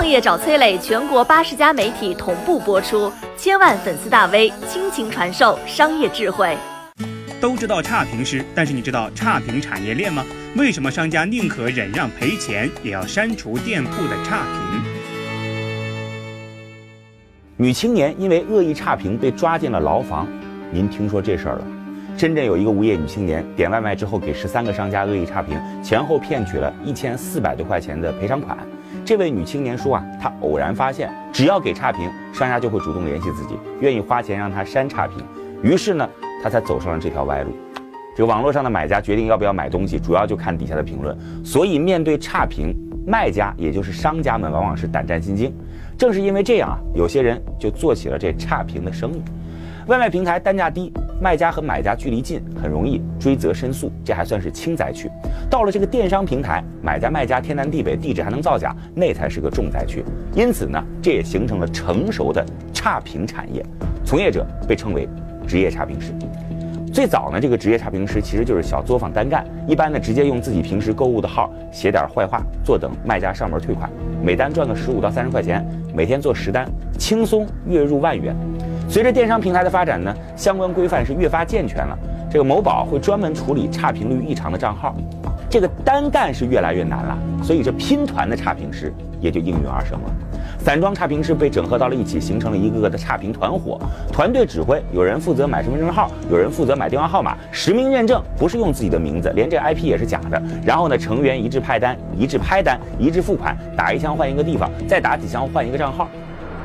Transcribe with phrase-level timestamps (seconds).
[0.00, 6.56] 创业找崔磊，全国八十家媒体同步播出，千万粉丝大 V 倾情传授商业智慧。
[7.38, 10.24] 都知道差评师，但是你知道差评产业链吗？
[10.56, 14.82] 为什么商家宁可忍让赔钱，也要删除店铺的差评？
[17.58, 20.26] 女青年因为恶意差评被抓进了牢房，
[20.72, 21.64] 您听说这事儿了？
[22.16, 28.56] 深圳有一个无业女青年点外卖之后给十三个商家恶意差评，前后骗取了一千四百多块钱的赔偿款。
[29.10, 35.16] 这位女青年说啊，她偶然发现，只要给差评，商家就会主动联系自己，愿意花钱让她删差评。
[35.64, 36.08] 于是呢。
[36.40, 37.50] 她才走上了这条歪路。
[38.16, 41.18] 这个网络上的买家决定要不要买东西，主要就看底下的评论。
[41.44, 42.72] 所以面对差评，
[43.04, 45.52] 卖家也就是商家们往往是胆战心惊。
[45.98, 49.20] 正是因为这样啊，有些人就做起了这差评的生意。
[49.88, 55.10] 外卖平台单价低，卖家和买家距离近，很容易追责申诉，这还算是轻灾区。
[55.50, 60.04] 到了这个电商平台，买家卖家天南地北，地址还能造假，那才是个重灾区。
[60.34, 63.64] 因此呢，这也形成了成熟的差评产业，
[64.04, 65.08] 从业者被称为。
[65.46, 66.12] 职业差评师，
[66.92, 73.90] 最早呢，这个职业差评师其实就是小作坊单干，一般呢直接用自己平时购物的号写点坏话，坐等卖家上门退款，
[74.22, 78.36] 每单赚个十五到三十块钱，每天做十单，轻松月入万元。
[78.90, 81.96] 随着电商平台的发展呢，相关规范是越发健全了，
[82.28, 84.92] 这个某宝会专门处理差评率异常的账号，
[85.48, 90.10] 这个单干是越来越难了，所以这拼团的差评师也就应运而生了。
[90.58, 93.78] 散装差评师被整合到了一起，形成了一个个的差评团伙。
[94.12, 100.42] 团队指挥，有人负责买身份证号，有人负责买电话号码，实名认证，不是用自己的名字，连这 IP 也是假的。
[100.64, 106.08] 然后呢，成员一致派单，一致拍单，一致付款，打一枪换一个地方，再打几枪换一个账号。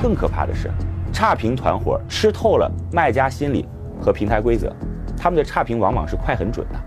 [0.00, 0.70] 更可怕的是，
[1.12, 3.68] 差评团伙吃透了卖家心理
[4.00, 4.74] 和平台规则，
[5.16, 6.80] 他们的差评往往是快很准的。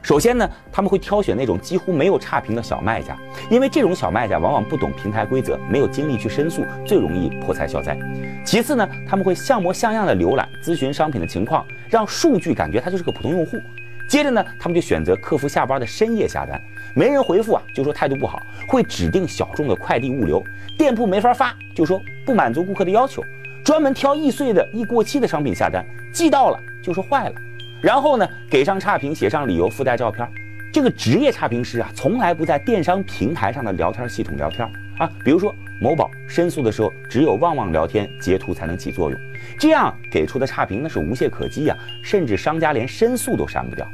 [0.00, 3.16] 首先呢，他们会挑选那种几乎没有差评的小卖家，
[3.50, 7.98] 因为这种小卖家往往不懂平台规则，没有精力去申诉，最容易破财消灾。
[8.44, 13.58] 其次呢，他们会像模像样的浏览咨询商品的情况，让数据感觉他就是个普通用户。
[14.06, 16.60] 接着呢，他们就选择客服下班的深夜下单，
[16.94, 20.44] 没人回复啊，就说态度不好，会指定小众的快递物流，
[20.76, 23.24] 店铺没法发，就说不满足顾客的要求，
[23.64, 25.82] 专门挑易碎的、易过期的商品下单，
[26.12, 27.34] 寄到了就说坏了。
[27.80, 30.28] 然后呢，给上差评，写上理由，附带照片。
[30.70, 35.10] 这个职业差评师啊，从来不在电商平台上的聊天系统聊天啊。
[35.24, 39.18] 比如说某宝申诉的时候，只有旺旺聊天截图才能起作用，
[39.58, 43.86] 这样给出的差评那是无懈可击呀，甚至商家连申诉都删不掉。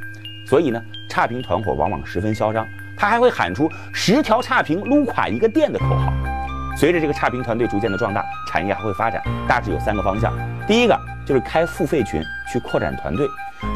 [0.46, 2.66] 所以呢，差评团伙往往十分嚣张，
[2.96, 6.29] 他还会喊出“十条差评撸垮一个店”的口号。
[6.76, 10.32] 随着这个差评团队逐渐的壮大，产业还会发展，大致有三个方向。
[10.66, 13.26] 第一个就是开付费群去扩展团队。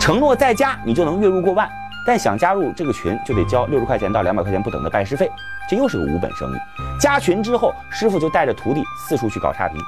[0.01, 1.69] 承诺在家你就能月入过万，
[2.07, 5.31] 但想加入这个群就得交六十块钱到两百块钱不等的拜师费，
[5.69, 6.57] 这又是个无本生意。
[6.99, 9.79] 加群之后，师傅就带着徒弟四处去搞差评。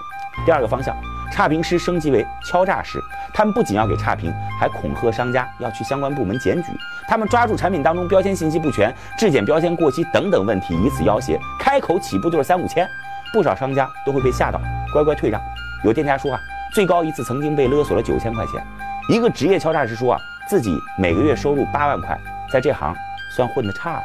[0.45, 0.95] 第二个方向，
[1.33, 2.99] 差评师升级为敲诈师，
[3.35, 6.69] 他们不仅要给差评，还恐吓商家要去相关部门检举。
[7.09, 12.89] 他们抓住产品当中标签信息不全、质检标签过期等等问题，以此要挟，开口起步就是三五千，
[13.33, 14.61] 不少商家都会被吓到，
[14.93, 15.41] 乖乖退让。
[15.85, 16.41] 有店家说啊，
[16.75, 18.65] 最高一次曾经被勒索了九千块钱。
[19.09, 22.19] 一个职业敲诈师说啊，自己每个月收入八万块，
[22.51, 22.95] 在这行
[23.37, 24.03] 算混得差的。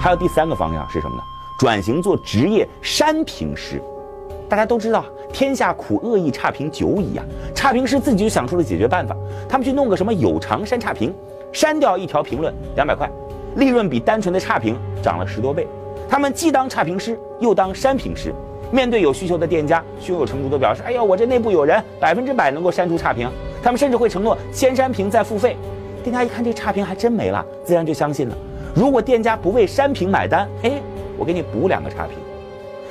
[0.00, 1.22] 还有第三个方向是什么呢？
[1.58, 3.82] 转型做职业删评师。
[4.48, 7.24] 大家都知道，天下苦恶意差评久矣啊，
[7.54, 9.16] 差评师自己就想出了解决办法，
[9.48, 11.14] 他们去弄个什么有偿删差评，
[11.52, 13.08] 删掉一条评论两百块，
[13.56, 15.66] 利润比单纯的差评涨了十多倍。
[16.08, 18.34] 他们既当差评师，又当删评师。
[18.70, 23.28] 面对有需求的店家，胸有成竹地表示：“哎呀，我这内部有人，百分之百能够删除差评。”
[23.62, 25.56] 他们甚至会承诺先删评再付费。
[26.04, 28.36] 店家一看这差评还真没了，自然就相信了。
[28.74, 30.82] 如果店家不为删评买单，嘿，
[31.16, 32.16] 我给你补两个差评。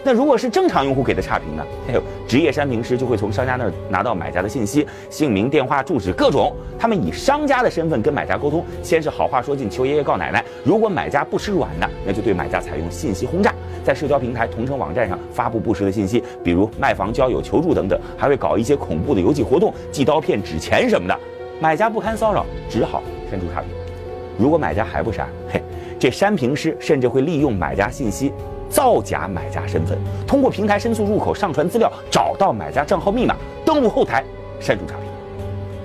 [0.03, 1.65] 那如果是正常用户给的差评呢？
[1.85, 10.43] 还有职业删评师就会从商家那儿拿到买家的信息、姓名、电话、住址各种，他们以商家的身份跟买家沟通，先是好话说尽，求爷爷告奶奶。
[10.63, 13.53] 如果买家不吃软的，那就对买家采用信息轰炸，
[13.83, 21.19] 在社交平台、同城网站上发布不实的信息，比如卖房、交友、求助等等，还会搞一些恐怖的邮寄活动，寄刀片、纸钱什么的。
[21.59, 23.69] 买家不堪骚扰，只好删除差评。
[24.38, 25.61] 如果买家还不删，嘿，
[25.97, 28.31] 这删评师甚至会利用买家信息。
[28.69, 33.35] 造假买家身份，通过平台申诉入口上传资料，找到买家账号密码，
[33.65, 34.23] 登录后台
[34.59, 35.03] 删除差评。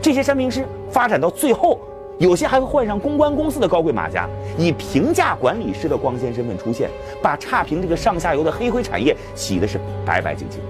[0.00, 1.78] 这些删评师发展到最后，
[2.18, 6.90] 有些还会换上公关公司的高贵马甲，以评价管理师的光鲜身份出现，
[7.22, 10.60] 把差评这个上下游的黑灰产业洗的是白白净净。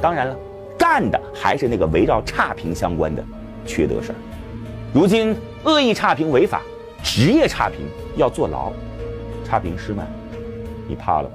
[0.00, 0.36] 当然了，
[0.78, 3.22] 干的还是那个围绕差评相关的
[3.66, 4.16] 缺德事儿。
[4.92, 6.62] 如今恶意差评违法，
[7.02, 7.80] 职业差评
[8.16, 8.72] 要坐牢，
[9.44, 10.06] 差评师们，
[10.88, 11.34] 你怕了吗？